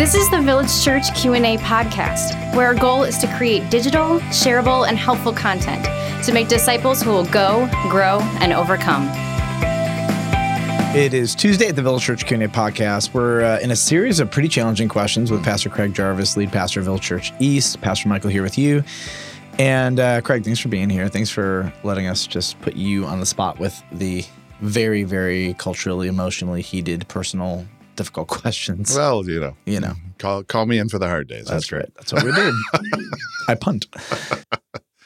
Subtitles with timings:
[0.00, 4.88] This is the Village Church Q&A podcast, where our goal is to create digital, shareable,
[4.88, 5.84] and helpful content
[6.24, 9.10] to make disciples who will go, grow, and overcome.
[10.96, 13.12] It is Tuesday at the Village Church Q&A podcast.
[13.12, 16.80] We're uh, in a series of pretty challenging questions with Pastor Craig Jarvis, lead pastor
[16.80, 17.82] of Village Church East.
[17.82, 18.82] Pastor Michael here with you.
[19.58, 21.08] And uh, Craig, thanks for being here.
[21.08, 24.24] Thanks for letting us just put you on the spot with the
[24.62, 27.66] very, very culturally, emotionally heated, personal
[28.00, 28.96] difficult questions.
[28.96, 31.46] Well, you know, you know, call call me in for the hard days.
[31.46, 31.94] That's, That's right.
[31.96, 32.60] That's what we do.
[33.48, 33.86] I punt.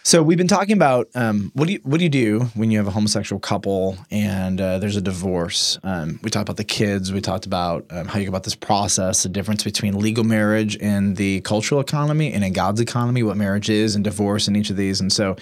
[0.07, 2.77] So we've been talking about um, what do you what do you do when you
[2.77, 5.79] have a homosexual couple and uh, there's a divorce?
[5.83, 7.11] Um, we talked about the kids.
[7.11, 10.77] We talked about um, how you go about this process, the difference between legal marriage
[10.79, 14.69] and the cultural economy, and in God's economy, what marriage is, and divorce in each
[14.69, 15.01] of these.
[15.01, 15.37] And so,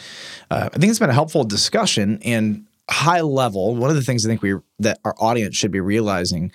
[0.52, 2.20] uh, I think it's been a helpful discussion.
[2.22, 5.80] And high level, one of the things I think we that our audience should be
[5.80, 6.52] realizing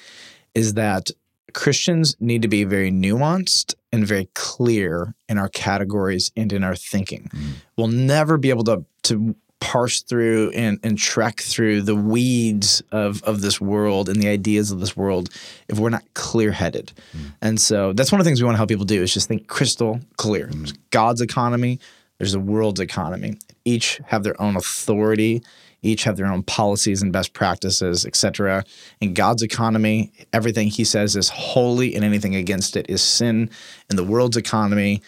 [0.58, 1.12] is that
[1.54, 6.76] Christians need to be very nuanced and very clear in our categories and in our
[6.76, 7.30] thinking.
[7.34, 7.50] Mm.
[7.78, 13.24] We'll never be able to to parse through and, and trek through the weeds of,
[13.24, 15.30] of this world and the ideas of this world
[15.68, 16.92] if we're not clear headed.
[17.16, 17.34] Mm.
[17.42, 19.28] And so that's one of the things we want to help people do is just
[19.28, 20.48] think crystal clear.
[20.48, 20.58] Mm.
[20.58, 21.80] There's God's economy,
[22.18, 23.40] there's the world's economy.
[23.66, 25.44] Each have their own authority
[25.82, 28.64] each have their own policies and best practices, etc.
[29.00, 33.50] In God's economy, everything he says is holy and anything against it is sin.
[33.90, 35.02] In the world's economy,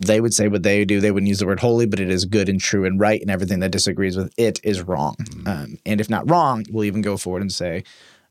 [0.00, 1.00] they would say what they do.
[1.00, 3.30] They wouldn't use the word holy, but it is good and true and right, and
[3.30, 5.16] everything that disagrees with it is wrong.
[5.20, 5.48] Mm-hmm.
[5.48, 7.84] Um, and if not wrong, we'll even go forward and say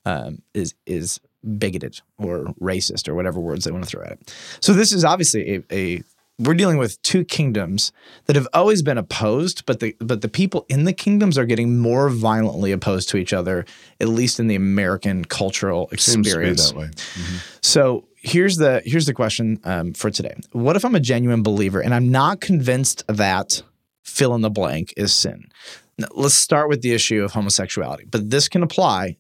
[0.05, 1.20] um, is is
[1.58, 4.36] bigoted or racist or whatever words they want to throw at it.
[4.61, 6.03] So this is obviously a, a
[6.38, 7.91] we're dealing with two kingdoms
[8.25, 11.80] that have always been opposed, but the but the people in the kingdoms are getting
[11.80, 13.66] more violently opposed to each other,
[14.02, 16.72] at least in the American cultural experience.
[16.72, 16.88] that way.
[16.88, 17.38] Mm-hmm.
[17.61, 21.80] So here's the here's the question um, for today: What if I'm a genuine believer
[21.80, 23.64] and I'm not convinced that
[24.04, 25.48] fill in the blank is sin?
[25.98, 29.15] Now, let's start with the issue of homosexuality, but this can apply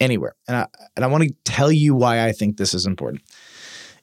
[0.00, 0.66] anywhere, and I
[0.96, 3.22] and I want to tell you why I think this is important.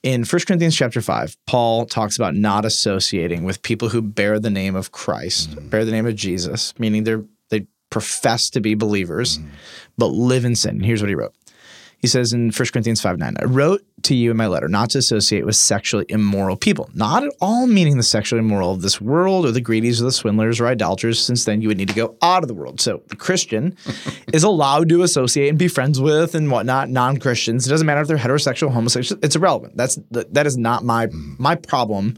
[0.01, 4.49] In 1 Corinthians chapter 5, Paul talks about not associating with people who bear the
[4.49, 5.67] name of Christ, mm-hmm.
[5.67, 9.49] bear the name of Jesus, meaning they're they profess to be believers, mm-hmm.
[9.97, 10.79] but live in sin.
[10.79, 11.33] Here's what he wrote.
[11.97, 14.89] He says in 1 Corinthians 5 9, I wrote to you in my letter not
[14.91, 18.99] to associate with sexually immoral people, not at all meaning the sexually immoral of this
[18.99, 21.95] world or the greedies or the swindlers or idolaters, since then you would need to
[21.95, 22.79] go out of the world.
[22.81, 23.75] So the Christian
[24.33, 27.67] is allowed to associate and be friends with and whatnot non Christians.
[27.67, 29.77] It doesn't matter if they're heterosexual, homosexual, it's irrelevant.
[29.77, 31.35] That's that is not my mm-hmm.
[31.37, 32.17] my problem.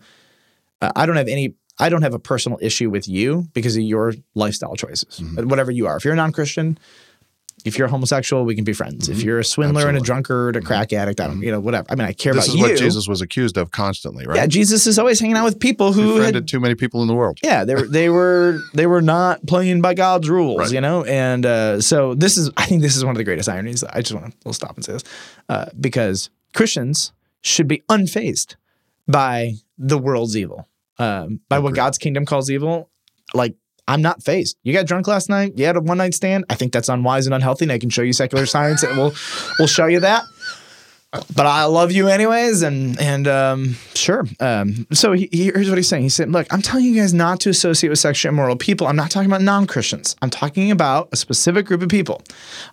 [0.82, 3.84] Uh, I don't have any I don't have a personal issue with you because of
[3.84, 5.48] your lifestyle choices, mm-hmm.
[5.48, 5.98] whatever you are.
[5.98, 6.78] If you're a non Christian,
[7.66, 9.08] if you're a homosexual, we can be friends.
[9.08, 9.20] Mm-hmm.
[9.20, 9.98] If you're a swindler Absolutely.
[9.98, 10.68] and a drunkard, a mm-hmm.
[10.68, 11.44] crack addict, I don't, mm-hmm.
[11.44, 11.88] you know, whatever.
[11.90, 12.62] I mean, I care this about you.
[12.62, 14.36] This is what Jesus was accused of constantly, right?
[14.36, 17.16] Yeah, Jesus is always hanging out with people who had too many people in the
[17.16, 17.40] world.
[17.44, 20.72] Yeah, they were they were they were not playing by God's rules, right.
[20.72, 21.04] you know.
[21.04, 23.84] And uh, so this is, I think, this is one of the greatest ironies.
[23.84, 25.04] I just want to we'll stop and say this
[25.50, 28.56] uh, because Christians should be unfazed
[29.08, 30.68] by the world's evil,
[31.00, 32.90] um, by what God's kingdom calls evil.
[33.34, 33.56] Like
[33.92, 34.58] I'm not phased.
[34.64, 35.58] You got drunk last night.
[35.58, 36.46] You had a one night stand.
[36.50, 37.66] I think that's unwise and unhealthy.
[37.66, 39.14] And I can show you secular science, and we'll
[39.60, 40.24] we'll show you that
[41.12, 44.26] but I love you anyways, and and um, sure.
[44.40, 46.04] Um, so he, here's what he's saying.
[46.04, 48.88] He said, "Look, I'm telling you guys not to associate with sexually immoral people.
[48.88, 50.16] I'm not talking about non-Christians.
[50.22, 52.22] I'm talking about a specific group of people.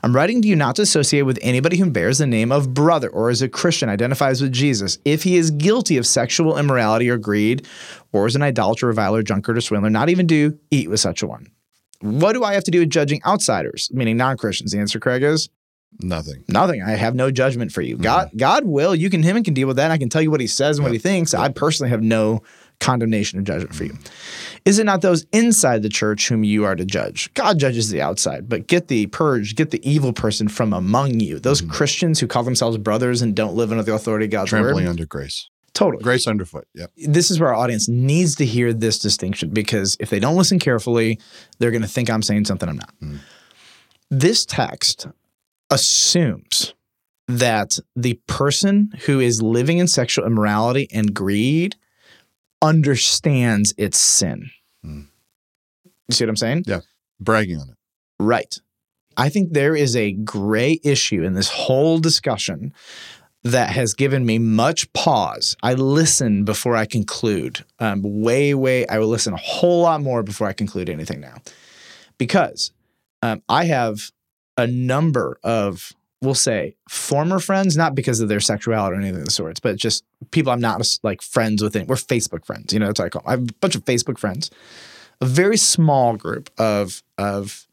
[0.04, 3.09] I'm writing to you not to associate with anybody who bears the name of brother
[3.09, 7.19] or is a Christian, identifies with Jesus, if he is guilty of sexual immorality or
[7.19, 7.66] greed,
[8.12, 9.91] or is an idolater, reviler, drunkard, or swindler.
[9.91, 11.49] Not even do eat with such a one."
[12.00, 14.70] What do I have to do with judging outsiders, meaning non-Christians?
[14.70, 15.49] The answer, Craig, is
[16.00, 16.44] Nothing.
[16.49, 16.82] Nothing.
[16.82, 17.94] I have no judgment for you.
[17.94, 18.04] Mm-hmm.
[18.04, 18.94] God God will.
[18.94, 19.91] You can him and can deal with that.
[19.91, 21.34] I can tell you what he says and what he thinks.
[21.34, 22.43] I personally have no
[22.81, 23.97] condemnation or judgment for you.
[24.65, 27.32] Is it not those inside the church whom you are to judge?
[27.34, 31.38] God judges the outside, but get the purge, get the evil person from among you.
[31.40, 31.73] Those mm-hmm.
[31.73, 34.90] Christians who call themselves brothers and don't live under the authority of God's Trampling word.
[34.90, 35.50] under grace.
[35.75, 36.02] Totally.
[36.02, 36.67] Grace underfoot.
[36.75, 36.93] Yep.
[36.96, 40.58] This is where our audience needs to hear this distinction because if they don't listen
[40.58, 41.20] carefully,
[41.58, 42.94] they're going to think I'm saying something I'm not.
[43.00, 43.19] Mm.
[44.11, 45.06] This text
[45.70, 46.75] assumes
[47.26, 51.76] that the person who is living in sexual immorality and greed
[52.62, 54.50] understands its sin.
[54.85, 55.06] Mm.
[56.09, 56.65] You see what I'm saying?
[56.67, 56.81] Yeah.
[57.20, 57.76] Bragging on it.
[58.19, 58.59] Right.
[59.17, 62.73] I think there is a gray issue in this whole discussion
[63.44, 65.56] that has given me much pause.
[65.62, 67.64] I listen before I conclude.
[67.79, 71.37] Um, way, way, I will listen a whole lot more before I conclude anything now.
[72.17, 72.73] Because
[73.23, 74.11] um, I have
[74.58, 79.25] a number of, we'll say, former friends, not because of their sexuality or anything of
[79.25, 81.75] the sorts, but just people I'm not like friends with.
[81.75, 82.72] We're Facebook friends.
[82.75, 83.22] You know, that's what I call.
[83.22, 83.28] Them.
[83.28, 84.50] I have a bunch of Facebook friends.
[85.20, 87.66] A very small group of of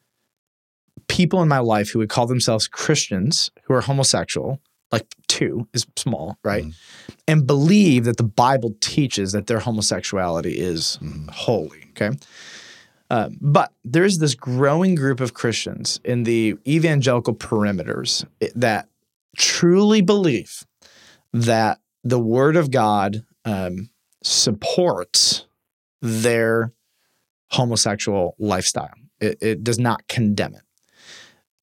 [1.07, 4.59] people in my life who would call themselves Christians who are homosexual.
[4.91, 6.63] Like two is small, right?
[6.65, 6.73] Mhm.
[7.27, 11.29] And believe that the Bible teaches that their homosexuality is Mhm.
[11.31, 11.85] holy.
[11.91, 12.11] Okay.
[13.09, 18.25] Uh, but there's this growing group of Christians in the evangelical perimeters
[18.55, 18.87] that
[19.37, 20.65] truly believe
[21.31, 23.89] that the Word of God um,
[24.23, 25.45] supports
[26.01, 26.71] their
[27.51, 28.93] homosexual lifestyle.
[29.19, 30.61] It, it does not condemn it.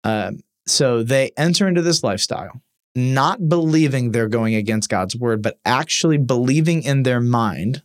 [0.04, 2.60] Um, so they enter into this lifestyle,
[2.94, 7.82] not believing they're going against God's word, but actually believing in their mind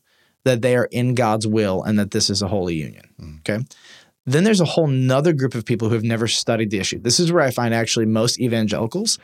[0.47, 3.03] that they are in God's will and that this is a holy union.
[3.21, 3.39] Mm.
[3.39, 3.65] Okay.
[4.25, 6.99] Then there's a whole nother group of people who have never studied the issue.
[6.99, 9.19] This is where I find actually most evangelicals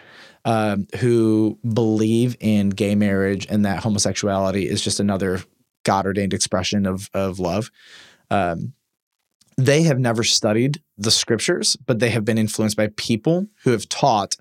[0.46, 5.42] um, who believe in gay marriage and that homosexuality is just another
[5.84, 7.70] God ordained expression of, of love.
[8.30, 8.74] Um,
[9.58, 13.88] they have never studied the scriptures, but they have been influenced by people who have
[13.90, 14.36] taught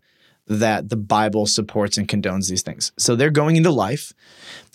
[0.46, 2.92] that the Bible supports and condones these things.
[2.98, 4.12] So they're going into life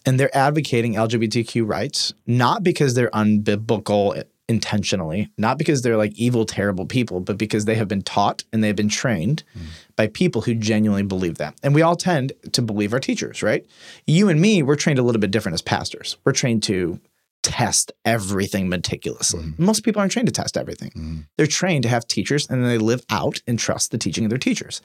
[0.07, 6.45] and they're advocating LGBTQ rights, not because they're unbiblical intentionally, not because they're like evil,
[6.45, 9.43] terrible people, but because they have been taught and they've been trained
[9.97, 11.53] by people who genuinely believe that.
[11.63, 13.65] And we all tend to believe our teachers, right?
[14.05, 16.17] You and me, we're trained a little bit different as pastors.
[16.23, 16.99] We're trained to
[17.43, 19.53] test everything meticulously.
[19.57, 20.91] Most people aren't trained to test everything.
[20.95, 21.25] Mhm.
[21.37, 24.29] They're trained to have teachers and then they live out and trust the teaching of
[24.29, 24.81] their teachers.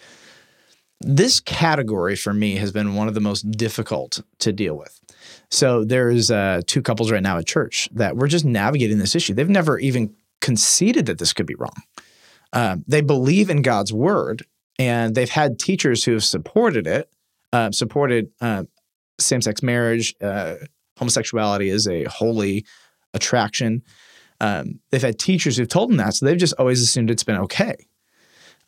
[1.05, 5.01] This category for me has been one of the most difficult to deal with.
[5.51, 9.35] So there's uh, two couples right now at church that we're just navigating this issue.
[9.35, 11.83] They've never even conceded that this could be wrong.
[12.53, 14.45] Um, they believe in God's word,
[14.79, 17.11] and they've had teachers who have supported it,
[17.53, 18.65] uh, supported uh,
[19.19, 20.57] same-sex marriage, uh,
[20.99, 22.65] homosexuality is a holy
[23.15, 23.83] attraction.
[24.41, 27.37] Um, they've had teachers who've told them that, so they've just always assumed it's been
[27.37, 27.77] okay.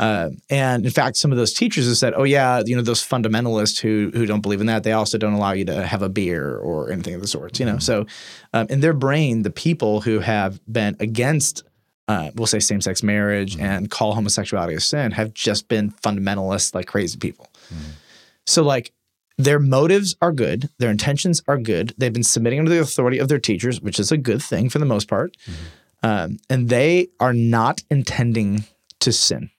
[0.00, 3.02] Um, and in fact, some of those teachers have said, "Oh yeah, you know those
[3.02, 6.08] fundamentalists who who don't believe in that, they also don't allow you to have a
[6.08, 8.06] beer or anything of the sorts." You know, so
[8.52, 11.62] um, in their brain, the people who have been against,
[12.08, 16.86] uh, we'll say, same-sex marriage and call homosexuality a sin, have just been fundamentalists, like
[16.86, 17.48] crazy people.
[18.46, 18.92] So like
[19.38, 21.94] their motives are good, their intentions are good.
[21.96, 24.78] They've been submitting under the authority of their teachers, which is a good thing for
[24.80, 25.36] the most part,
[26.02, 28.64] um, and they are not intending
[29.00, 29.50] to sin.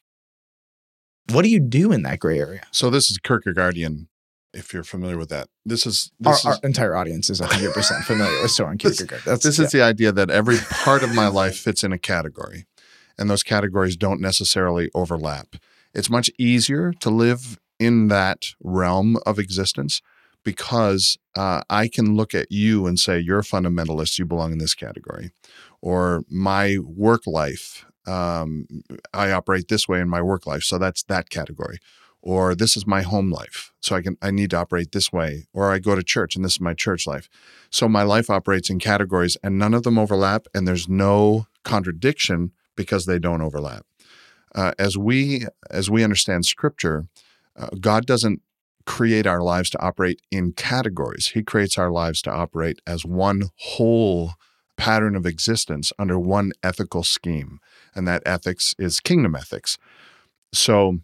[1.36, 2.62] What do you do in that gray area?
[2.72, 4.08] So this is Kierkegaardian,
[4.54, 5.50] if you're familiar with that.
[5.66, 9.22] This is Our, this our is entire audience is 100% familiar with Soren Kierkegaard.
[9.26, 12.66] That's, this is the idea that every part of my life fits in a category,
[13.18, 15.58] and those categories don't necessarily overlap.
[15.94, 20.02] It's much easier to live in that realm of existence
[20.46, 24.60] because uh, I can look at you and say, You're a fundamentalist, you belong in
[24.60, 25.32] this category.
[25.82, 28.68] Or my work life, um,
[29.14, 31.80] I operate this way in my work life, so that's that category.
[32.22, 35.46] Or this is my home life, so I can I need to operate this way.
[35.54, 37.30] Or I go to church, and this is my church life.
[37.70, 42.52] So my life operates in categories, and none of them overlap, and there's no contradiction
[42.76, 43.86] because they don't overlap.
[44.56, 47.08] Uh, as we as we understand Scripture,
[47.56, 48.42] uh, God doesn't
[48.86, 51.30] create our lives to operate in categories.
[51.34, 54.34] He creates our lives to operate as one whole
[54.78, 57.60] pattern of existence under one ethical scheme,
[57.96, 59.78] and that ethics is kingdom ethics.
[60.54, 61.00] So.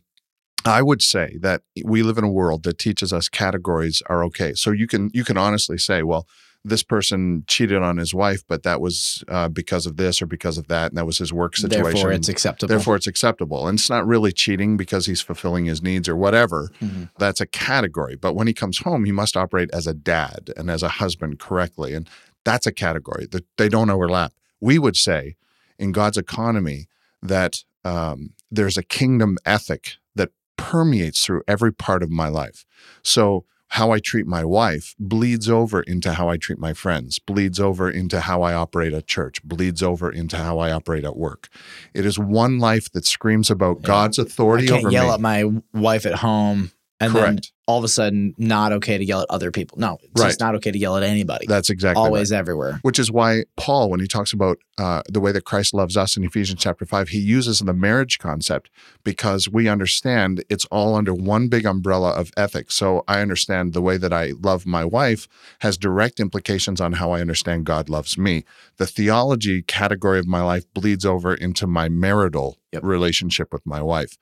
[0.64, 4.54] I would say that we live in a world that teaches us categories are okay.
[4.54, 6.28] So you can you can honestly say, well,
[6.64, 10.58] this person cheated on his wife, but that was uh, because of this or because
[10.58, 11.84] of that, and that was his work situation.
[11.84, 12.68] Therefore, it's acceptable.
[12.68, 13.68] Therefore, it's acceptable.
[13.68, 16.70] And it's not really cheating because he's fulfilling his needs or whatever.
[16.80, 17.10] Mhm.
[17.18, 18.16] That's a category.
[18.16, 21.40] But when he comes home, he must operate as a dad and as a husband
[21.40, 21.94] correctly.
[21.94, 22.08] And
[22.44, 24.34] that's a category that they don't overlap.
[24.60, 25.36] We would say
[25.78, 26.88] in God's economy
[27.22, 32.66] that um, there's a kingdom ethic that permeates through every part of my life.
[33.04, 33.46] So,
[33.76, 37.90] how I treat my wife bleeds over into how I treat my friends, bleeds over
[37.90, 41.48] into how I operate at church, bleeds over into how I operate at work.
[41.94, 43.82] It is one life that screams about.
[43.82, 45.14] God's I authority can't over yell me.
[45.14, 47.52] at my wife at home and then Correct.
[47.72, 49.78] All of a sudden not okay to yell at other people.
[49.80, 50.28] No, it's Right.
[50.28, 51.46] just not okay to yell at anybody.
[51.48, 52.08] That's exactly right.
[52.08, 52.80] Always, everywhere.
[52.82, 56.18] Which is why Paul, when he talks about uh, the way that Christ loves us
[56.18, 58.70] in Ephesians chapter 5, he uses the marriage concept
[59.04, 62.76] because we understand it's all under one big umbrella of ethics.
[62.76, 65.28] So I understand the way that I love my wife
[65.60, 68.44] has direct implications on how I understand God loves me.
[68.78, 72.84] The theology category of my life bleeds over into my marital Yep.
[72.84, 74.18] relationship with my wife.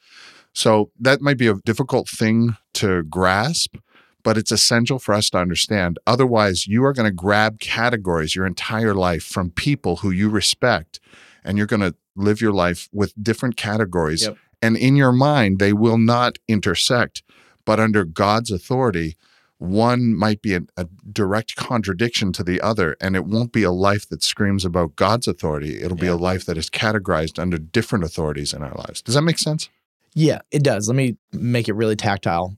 [0.53, 3.75] So that might be a difficult thing to grasp,
[4.23, 5.99] but it's essential for us to understand.
[6.07, 10.99] Otherwise, you are going to grab categories your entire life from people who you respect,
[11.43, 14.23] and you're going to live your life with different categories.
[14.23, 14.37] Yep.
[14.61, 17.23] And in your mind, they will not intersect.
[17.65, 19.15] But under God's authority,
[19.59, 23.71] one might be a, a, direct contradiction to the other, and it won't be a
[23.71, 25.81] life that screams about God's authority.
[25.81, 29.01] It'll be a life that is categorized under different authorities in our lives.
[29.01, 29.69] Does that make sense?
[30.15, 30.87] Yeah, it does.
[30.87, 32.57] Let me make it really tactile.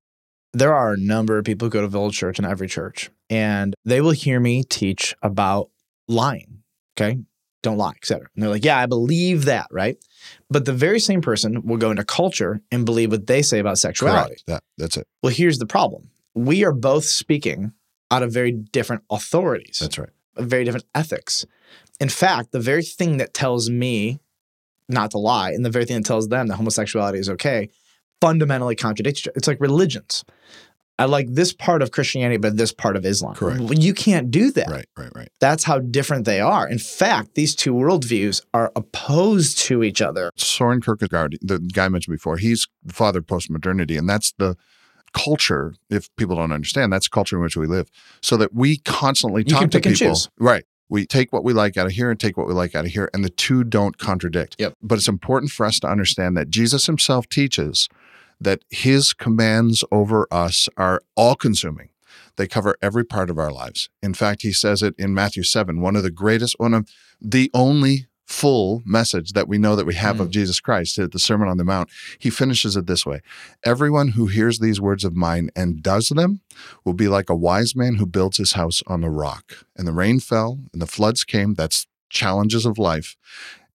[0.53, 3.73] There are a number of people who go to Village Church in every church, and
[3.83, 5.69] they will hear me teach about
[6.07, 6.61] lying.
[6.95, 7.19] Okay.
[7.63, 8.27] Don't lie, et cetera.
[8.35, 9.97] And they're like, yeah, I believe that, right?
[10.49, 13.77] But the very same person will go into culture and believe what they say about
[13.77, 14.41] sexuality.
[14.47, 15.07] That, that's it.
[15.21, 17.73] Well, here's the problem we are both speaking
[18.09, 20.09] out of very different authorities, That's right.
[20.37, 21.45] very different ethics.
[21.99, 24.19] In fact, the very thing that tells me
[24.89, 27.69] not to lie and the very thing that tells them that homosexuality is okay
[28.21, 29.27] fundamentally contradicts.
[29.35, 30.23] It's like religions.
[30.99, 33.33] I like this part of Christianity, but this part of Islam.
[33.33, 33.59] Correct.
[33.79, 34.69] You can't do that.
[34.69, 35.29] Right, right, right.
[35.39, 36.69] That's how different they are.
[36.69, 40.29] In fact, these two worldviews are opposed to each other.
[40.35, 44.55] Soren Kierkegaard, the guy I mentioned before, he's the father of postmodernity, and that's the
[45.13, 45.75] culture.
[45.89, 47.89] If people don't understand, that's the culture in which we live.
[48.21, 50.65] So that we constantly You talk to people, right?
[50.89, 52.91] We take what we like out of here and take what we like out of
[52.91, 54.57] here, and the two don't contradict.
[54.59, 54.73] Yep.
[54.81, 57.87] But it's important for us to understand that Jesus himself teaches
[58.41, 61.89] that his commands over us are all consuming.
[62.35, 63.89] They cover every part of our lives.
[64.01, 66.89] In fact, he says it in Matthew 7, one of the greatest, one of
[67.21, 71.19] the only full message that we know that we have of Jesus Christ at the
[71.19, 71.89] Sermon on the Mount.
[72.17, 73.21] He finishes it this way
[73.63, 76.41] Everyone who hears these words of mine and does them
[76.85, 79.65] will be like a wise man who builds his house on the rock.
[79.75, 81.53] And the rain fell and the floods came.
[81.53, 83.17] That's challenges of life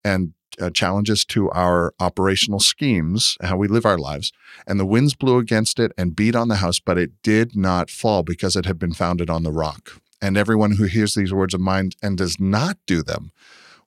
[0.02, 4.32] and uh, challenges to our operational schemes, how we live our lives.
[4.66, 7.90] And the winds blew against it and beat on the house, but it did not
[7.90, 10.00] fall because it had been founded on the rock.
[10.22, 13.32] And everyone who hears these words of mine and does not do them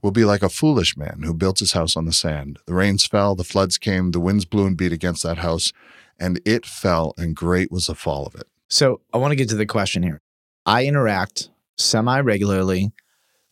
[0.02, 2.60] will be like a foolish man who built his house on the sand.
[2.66, 5.74] The rains fell, the floods came, the winds blew and beat against that house,
[6.20, 8.48] and it fell, and great was the fall of it.
[8.70, 10.22] So I want to get to the question here.
[10.66, 12.92] I interact semi regularly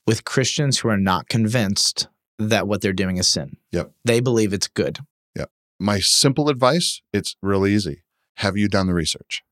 [0.05, 3.57] with Christians who are not convinced that what they're doing is sin.
[3.71, 3.91] Yep.
[4.05, 4.99] They believe it's good.
[5.35, 5.49] Yep.
[5.79, 8.03] My simple advice, it's really easy.
[8.35, 9.43] Have you done the research?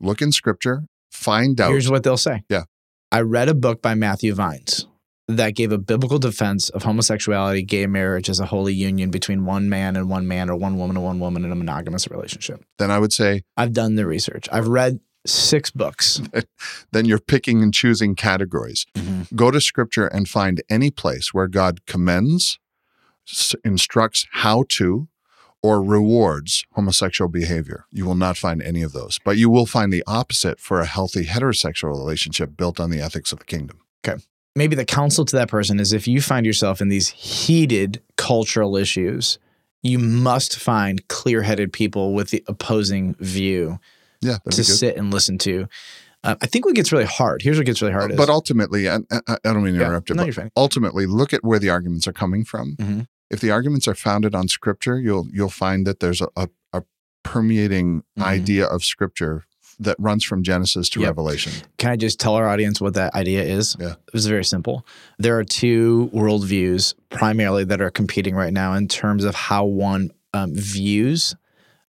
[0.00, 1.70] Look in scripture, find out.
[1.70, 2.44] Here's what they'll say.
[2.48, 2.64] Yeah.
[3.10, 4.86] I read a book by Matthew Vines
[5.36, 9.68] that gave a biblical defense of homosexuality, gay marriage as a holy union between one
[9.68, 12.64] man and one man or one woman and one woman in a monogamous relationship.
[12.78, 14.48] then I would say, I've done the research.
[14.52, 16.20] I've read six books.
[16.92, 18.86] then you're picking and choosing categories.
[18.96, 19.34] Mhm.
[19.36, 22.58] Go to scripture and find any place where God commends,
[23.28, 25.08] s- instructs how to,
[25.62, 27.84] or rewards homosexual behavior.
[27.92, 30.86] You will not find any of those, but you will find the opposite for a
[30.86, 33.78] healthy heterosexual relationship built on the ethics of the kingdom.
[34.54, 38.76] Maybe the counsel to that person is if you find yourself in these heated cultural
[38.76, 39.38] issues,
[39.82, 43.78] you must find clear headed people with the opposing view
[44.20, 45.68] Yeah, to sit and listen to.
[46.24, 48.16] Uh, I think what gets really hard, here's what gets really hard is.
[48.16, 50.50] But ultimately, I, I, I don't mean to Yeah, interrupt you, no, but you're fine.
[50.56, 52.76] ultimately, look at where the arguments are coming from.
[52.78, 53.08] Mhm.
[53.28, 56.82] If the arguments are founded on scripture, you'll you'll find that there's a, a, a
[57.24, 58.22] permeating Mhm.
[58.22, 59.46] idea of scripture
[59.84, 61.08] that runs from Genesis to Yep.
[61.08, 61.52] Revelation.
[61.78, 63.76] Can I just tell our audience what that idea is?
[63.78, 63.92] Yeah.
[63.92, 64.86] It was very simple.
[65.18, 70.10] There are two worldviews primarily that are competing right now in terms of how one
[70.34, 71.34] um, views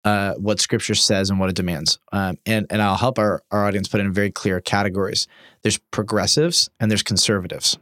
[0.05, 1.99] uh, what scripture says and what it demands.
[2.13, 5.27] Um, and, and I'll help our, our audience put in very clear categories.
[5.63, 7.79] There's progressives and there's conservatives.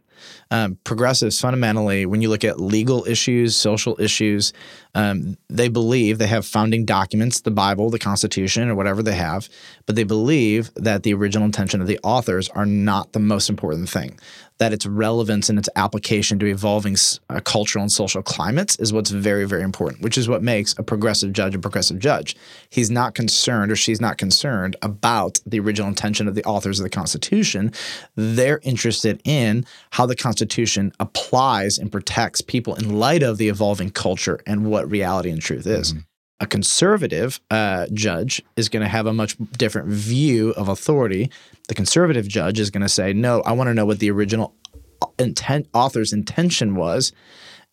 [0.50, 4.52] Um, progressives, fundamentally, when you look at legal issues, social issues,
[4.94, 9.48] um, they believe they have founding documents, the Bible, the Constitution, or whatever they have,
[9.86, 13.88] but they believe that the original intention of the authors are not the most important
[13.88, 14.18] thing.
[14.58, 16.96] That its relevance and its application to evolving
[17.30, 20.82] uh, cultural and social climates is what's very, very important, which is what makes a
[20.82, 22.34] progressive judge a progressive judge.
[22.68, 26.82] He's not concerned or she's not concerned about the original intention of the authors of
[26.82, 27.72] the Constitution.
[28.16, 33.90] They're interested in how the Constitution applies and protects people in light of the evolving
[33.90, 35.94] culture and what reality and truth is.
[36.40, 41.30] A conservative uh, judge is going to have a much different view of authority.
[41.66, 44.54] The conservative judge is going to say, "No, I want to know what the original
[45.18, 47.12] intent author's intention was,"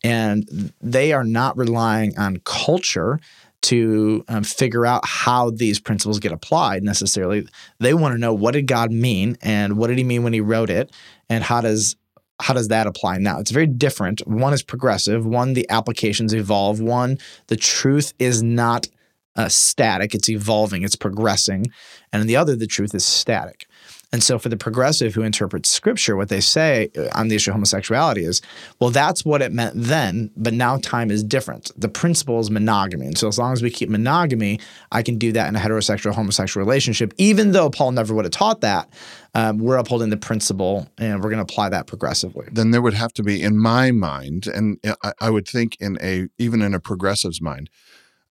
[0.04, 3.20] and they are not relying on culture
[3.62, 7.48] to um, figure out how these principles get applied necessarily.
[7.80, 10.42] They want to know what did God mean and what did He mean when He
[10.42, 10.92] wrote it,
[11.30, 11.96] and how does
[12.42, 13.40] how does that apply now?
[13.40, 14.26] It's very different.
[14.28, 15.26] One is progressive.
[15.26, 16.82] One, the applications evolve.
[16.82, 18.88] One, the truth is not
[19.36, 21.68] uh, static, it's evolving, it's progressing.
[22.14, 23.68] And the other, the truth is static.
[24.16, 27.52] And so, for the progressive who interprets scripture, what they say uh, on the issue
[27.52, 28.42] of homosexuality is,
[28.80, 31.70] well, that's what it meant then, but now time is different.
[31.76, 33.08] The principle is monogamy.
[33.08, 34.62] And so, as long as we keep monogamy,
[34.94, 38.32] I can do that in a heterosexual homosexual relationship, even though Paul never would have
[38.32, 38.88] taught that.
[39.34, 42.48] Um, we're upholding the principle and we're going to apply that progressively.
[42.50, 45.98] Then there would have to be, in my mind, and I, I would think in
[46.02, 47.70] a even in a progressive's mind,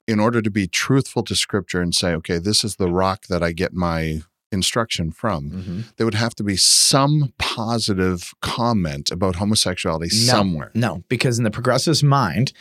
[0.09, 3.43] in order to be truthful to Scripture and say, okay, this is the rock that
[3.43, 4.23] I get my
[4.55, 5.81] instruction from, Mm-hmm.
[5.97, 10.71] there would have to be some positive comment about homosexuality No, somewhere.
[10.75, 12.53] No, because in the progressive's mind,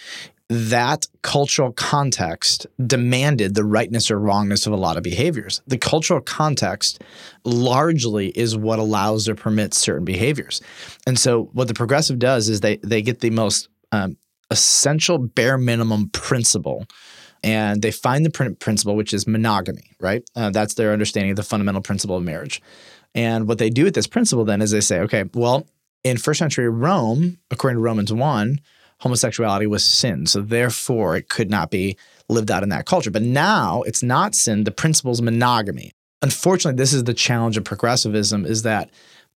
[0.49, 5.61] that cultural context demanded the rightness or wrongness of a lot of behaviors.
[5.65, 7.01] The cultural context
[7.45, 10.61] largely is what allows or permits certain behaviors.
[11.07, 14.17] And so what the progressive does is they they get the most um,
[14.51, 16.85] essential bare minimum principle
[17.43, 20.23] and they find the prin- principle which is monogamy right?
[20.35, 22.61] Uh, that's their understanding of the fundamental principle of marriage.
[23.15, 25.67] And what they do with this principle then is they say okay well
[26.03, 28.59] in first century rome according to romans 1
[29.03, 30.25] homosexuality was sin.
[30.25, 31.97] So therefore it could not be
[32.29, 33.11] lived out in that culture.
[33.11, 34.63] But now it's not sin.
[34.63, 35.91] The principle is monogamy.
[36.21, 38.89] Unfortunately this is the challenge of progressivism is that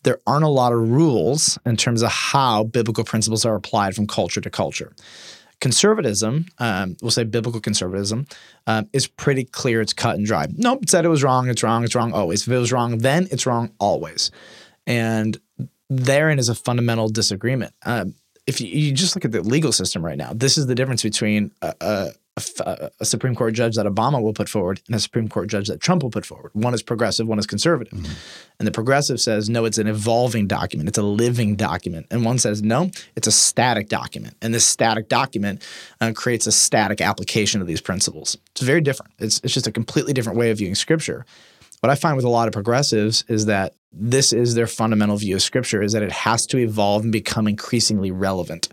[0.03, 4.07] there aren't a lot of rules in terms of how biblical principles are applied from
[4.07, 4.93] culture to culture
[5.59, 8.27] conservatism, um, we'll say biblical conservatism,
[8.67, 9.81] um, is pretty clear.
[9.81, 10.47] It's cut and dry.
[10.55, 11.49] Nope, it said it was wrong.
[11.49, 11.83] It's wrong.
[11.83, 12.43] It's wrong always.
[12.43, 14.31] If it was wrong then, it's wrong always.
[14.85, 15.37] And
[15.89, 17.73] therein is a fundamental disagreement.
[17.85, 20.75] Um, if you, you just look at the legal system right now, this is the
[20.75, 24.79] difference between a, a, a f- a Supreme Court judge that Obama will put forward
[24.87, 26.51] and a Supreme Court judge that Trump will put forward.
[26.53, 27.93] One is progressive, one is conservative.
[28.59, 32.05] And the progressive says, no, it's an evolving document, it's a living document.
[32.11, 34.35] And one says, no, it's a static document.
[34.41, 35.63] And this static document
[35.99, 38.37] uh, creates a static application of these principles.
[38.51, 39.13] It's very different.
[39.19, 41.25] It's, it's just a completely different way of viewing scripture.
[41.81, 45.35] What I find with a lot of progressives is that this is their fundamental view
[45.35, 48.69] of scripture is that it has to evolve and become increasingly relevant.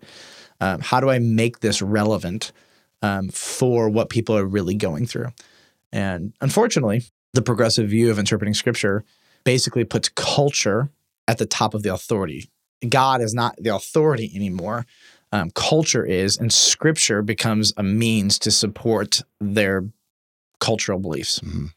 [0.61, 2.53] Um, how do I make this relevant
[3.05, 5.29] um, for what people are really going through?
[5.93, 9.05] And unfortunately, the progressive view of interpreting scripture
[9.45, 10.89] basically puts culture
[11.29, 12.49] at the top of the authority.
[12.89, 14.87] God is not the authority anymore.
[15.33, 19.85] Um, culture is, and scripture becomes a means to support their
[20.61, 21.41] cultural beliefs.
[21.41, 21.73] Mhm.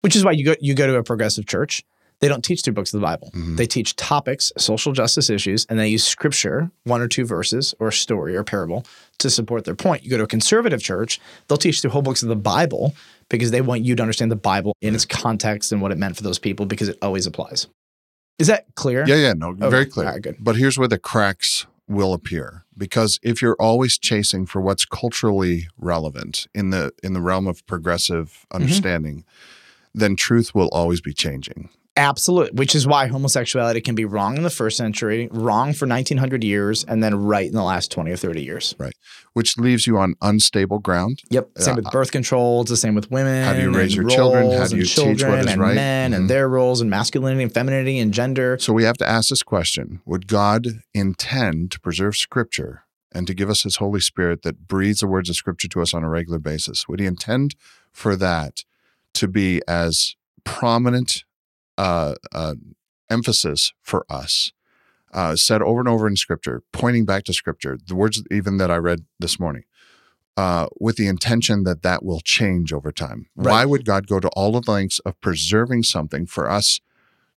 [0.00, 1.82] Which is why you go you go to a progressive church.
[2.20, 3.30] They don't teach through books of the Bible.
[3.34, 3.56] Mhm.
[3.56, 7.88] They teach topics, social justice issues, and they use scripture, one or two verses, or
[7.88, 8.84] a story or parable,
[9.18, 10.04] to support their point.
[10.04, 12.94] You go to a conservative church, they'll teach through whole books of the Bible
[13.28, 16.16] because they want you to understand the Bible in its context and what it meant
[16.16, 17.66] for those people because it always applies.
[18.38, 19.04] Is that clear?
[19.06, 20.06] Yeah, yeah, no, very clear.
[20.08, 20.36] Right, good.
[20.40, 25.68] But here's where the cracks will appear because if you're always chasing for what's culturally
[25.78, 28.62] relevant in the in the realm of progressive Mm-hmm.
[28.62, 29.24] understanding,
[29.94, 31.68] then truth will always be changing.
[31.96, 36.42] Absolutely, which is why homosexuality can be wrong in the first century, wrong for 1900
[36.42, 38.74] years, and then right in the last 20 or 30 years.
[38.78, 38.94] Right.
[39.32, 41.22] Which leaves you on unstable ground.
[41.30, 41.50] Yep.
[41.58, 42.62] Same Uh, with birth control.
[42.62, 43.44] It's the same with women.
[43.44, 44.50] How do you raise your children?
[44.58, 45.74] How do you teach what children and right?
[45.76, 46.16] men Mhm.
[46.16, 48.56] and their roles and masculinity and femininity and gender.
[48.60, 53.34] So we have to ask this question Would God intend to preserve Scripture and to
[53.34, 56.08] give us His Holy Spirit that breathes the words of Scripture to us on a
[56.08, 56.88] regular basis?
[56.88, 57.54] Would He intend
[57.92, 58.64] for that
[59.12, 61.22] to be as prominent
[61.78, 62.54] uh, uh,
[63.10, 64.52] emphasis for us?
[65.12, 68.70] Uh, said over and over in Scripture, pointing back to Scripture, the words even that
[68.70, 69.62] I read this morning,
[70.36, 73.26] uh, with the intention that that will change over time.
[73.36, 73.52] Right.
[73.52, 76.80] Why would God go to all the lengths of preserving something for us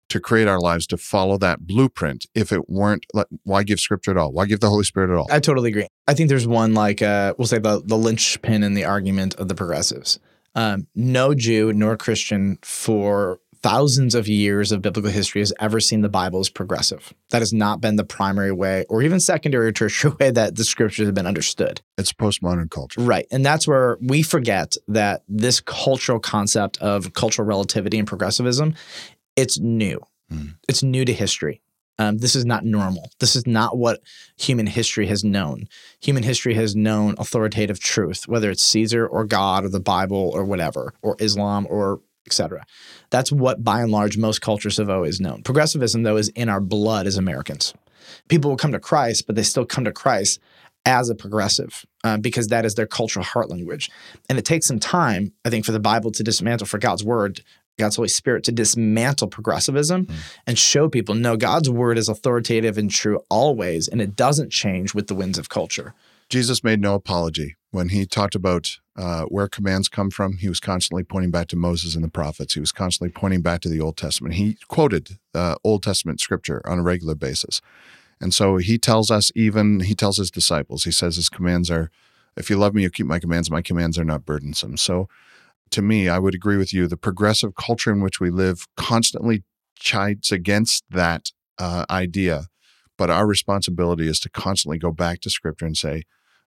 [0.10, 4.12] to create our lives to follow that blueprint if it weren't like why give scripture
[4.12, 5.88] at all why give the holy spirit at all I totally agree.
[6.08, 9.48] I think there's one like uh, we'll say the the linchpin in the argument of
[9.48, 10.20] the progressives.
[10.56, 16.02] Um, no Jew nor Christian for thousands of years of biblical history has ever seen
[16.02, 17.14] the Bible as progressive.
[17.30, 20.64] That has not been the primary way, or even secondary or tertiary way that the
[20.64, 21.82] scriptures have been understood.
[21.98, 23.28] it's postmodern culture Right.
[23.32, 28.76] And that's where we forget that this cultural concept of cultural relativity and progressivism,
[29.36, 30.02] it's new.
[30.32, 30.56] Mm.
[30.68, 31.62] It's new to history.
[32.00, 33.10] Um, this is not normal.
[33.20, 34.02] This is not what
[34.38, 35.68] human history has known.
[36.00, 40.46] Human history has known authoritative truth, whether it's Caesar or God or the Bible or
[40.46, 42.66] whatever, or Islam or etc.
[43.10, 45.44] That's what by and large most cultures have always known.
[45.44, 47.74] Progressivism, though, is in our blood as Americans.
[48.28, 50.40] People will come to Christ, but they still come to Christ
[50.86, 53.92] as a progressive uh, because that is their cultural heart language.
[54.30, 57.42] And it takes some time, I think, for the Bible to dismantle, for God's word,
[57.78, 60.08] God's Holy Spirit to dismantle progressivism
[60.48, 64.94] and show people no, God's word is authoritative and true always, and it doesn't change
[64.94, 65.94] with the winds of culture.
[66.30, 70.60] jesus made no apology When he talked about uh, where commands come from, he was
[70.60, 72.54] constantly pointing back to Moses and the prophets.
[72.54, 74.36] He was constantly pointing back to the Old Testament.
[74.36, 77.62] He quoted uh, Old Testament scripture on a regular basis.
[78.20, 81.92] And so he tells us, even he tells his disciples, he says his commands are,
[82.36, 83.52] if you love me, you keep my commands.
[83.52, 84.78] My commands are not burdensome.
[84.78, 85.08] So
[85.72, 86.88] to me, I would agree with you.
[86.88, 89.44] The progressive culture in which we live constantly
[89.78, 92.48] chides against that uh, idea.
[92.98, 96.04] But our responsibility is to constantly go back to scripture and say,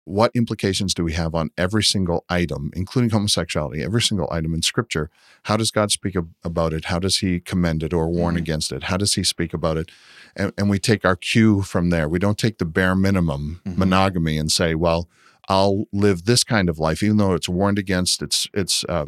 [0.05, 4.61] what implications do we have on every single item, including homosexuality, every single item in
[4.61, 5.09] scripture?
[5.43, 6.85] How does God speak ab- about it?
[6.85, 8.43] How does he commend it or warn Mm-hmm.
[8.43, 8.83] against it?
[8.83, 9.89] How does he speak about it?
[10.35, 12.09] And, and we take our cue from there.
[12.09, 13.77] We don't take the bare minimum Mhm.
[13.77, 15.07] monogamy and say, well,
[15.49, 19.05] I'll live this kind of life, even though it's warned against, it's, it's uh,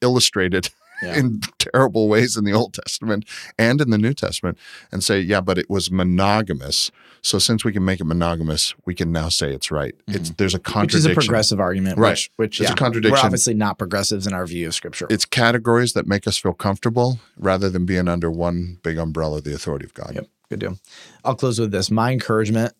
[0.00, 0.70] illustrated
[1.02, 1.16] Yeah.
[1.16, 3.24] in terrible ways in the Old Testament
[3.58, 4.58] and in the New Testament
[4.92, 6.90] and say, yeah, but it was monogamous.
[7.22, 9.94] So since we can make it monogamous, we can now say it's right.
[10.06, 10.80] It's there's a Mm-hmm.
[10.82, 12.10] which is a progressive argument, Right.
[12.10, 13.12] which, which It's a contradiction.
[13.12, 15.06] We're obviously not progressives in our view of scripture.
[15.10, 19.54] It's categories that make us feel comfortable rather than being under one big umbrella, the
[19.54, 20.12] authority of God.
[20.14, 20.26] Yep.
[20.50, 20.78] Good deal.
[21.24, 21.90] I'll close with this.
[21.90, 22.72] My encouragement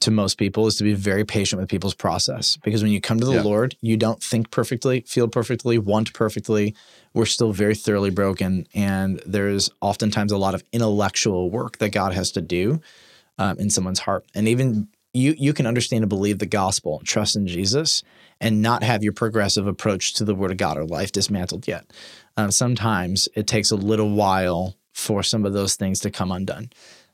[0.00, 3.18] to most people is to be very patient with people's process because when you come
[3.20, 3.42] to the Yeah.
[3.42, 6.74] Lord, you don't think perfectly, feel perfectly, want perfectly.
[7.14, 8.66] We're still very thoroughly broken.
[8.74, 12.80] And there's oftentimes a lot of intellectual work that God has to do
[13.38, 14.24] um, in someone's heart.
[14.34, 18.02] And even you, you can understand and believe the gospel, trust in Jesus,
[18.40, 21.90] and not have your progressive approach to the word of God or life dismantled yet.
[22.36, 26.70] Um, sometimes it takes a little while for some of those things to come undone.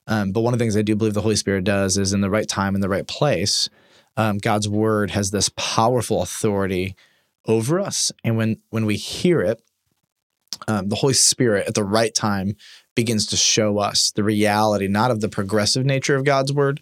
[0.07, 2.21] Um, but one of the things I do believe the Holy Spirit does is in
[2.21, 3.69] the right time, in the right place,
[4.17, 6.97] um, God's word has this powerful authority
[7.47, 8.13] over us.
[8.25, 9.63] And when when we hear it,
[10.69, 12.57] um, the Holy Spirit at the right time
[12.95, 16.81] begins to show us the reality, not of the progressive nature of God's word,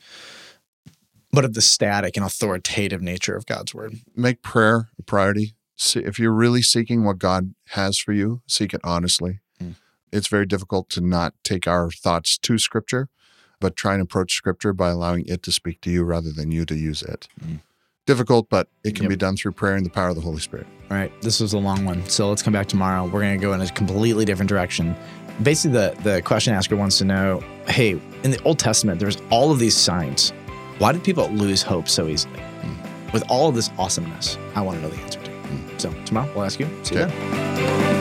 [1.33, 3.95] but of the static and authoritative nature of God's word.
[4.17, 5.55] Make prayer a priority.
[5.77, 9.41] See, if you're really seeking what God has for you, seek it honestly.
[10.13, 10.17] Mm.
[10.19, 13.09] It's very difficult to not take our thoughts to Scripture,
[13.61, 16.65] but try and approach Scripture by allowing it to speak to you rather than you
[16.67, 17.29] to use it.
[17.45, 17.61] Mm.
[18.07, 19.11] Difficult, but it can Yep.
[19.11, 20.67] be done through prayer and the power of the Holy Spirit.
[20.91, 22.05] All right, this was a long one.
[22.09, 23.05] So let's come back tomorrow.
[23.05, 24.97] We're going to go in a completely different direction.
[25.43, 27.91] Basically, the, the question asker wants to know hey,
[28.25, 30.33] in the Old Testament, there's all of these signs.
[30.79, 32.41] Why did people lose hope so easily?
[33.13, 35.31] With all of this awesomeness, I want to know the answer to.
[35.79, 36.69] So tomorrow, we'll ask you.
[36.83, 37.15] See you Okay.
[37.19, 38.00] then.